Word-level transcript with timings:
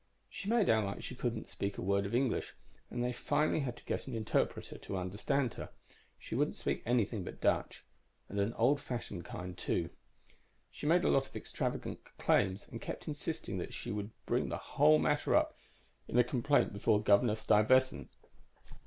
She 0.31 0.49
made 0.49 0.67
out 0.67 0.83
like 0.85 1.03
she 1.03 1.13
couldn't 1.13 1.47
speak 1.47 1.77
a 1.77 1.81
word 1.83 2.07
of 2.07 2.15
English, 2.15 2.55
and 2.89 3.03
they 3.03 3.13
finally 3.13 3.59
had 3.59 3.75
to 3.77 3.83
get 3.85 4.07
an 4.07 4.15
interpreter 4.15 4.79
to 4.79 4.97
understand 4.97 5.53
her. 5.53 5.69
She 6.17 6.33
wouldn't 6.33 6.57
speak 6.57 6.81
anything 6.87 7.23
but 7.23 7.39
Dutch 7.39 7.83
and 8.27 8.39
an 8.39 8.51
old 8.55 8.81
fashioned 8.81 9.25
kind, 9.25 9.55
too. 9.55 9.91
"She 10.71 10.87
made 10.87 11.03
a 11.03 11.07
lot 11.11 11.27
of 11.27 11.35
extravagant 11.35 11.99
claims 12.17 12.67
and 12.67 12.81
kept 12.81 13.07
insisting 13.07 13.59
that 13.59 13.75
she 13.75 13.91
would 13.91 14.09
bring 14.25 14.49
the 14.49 14.57
whole 14.57 14.97
matter 14.97 15.35
up 15.35 15.55
in 16.07 16.17
a 16.17 16.23
complaint 16.23 16.73
before 16.73 17.03
Governor 17.03 17.35
Stuyvesant. 17.35 18.09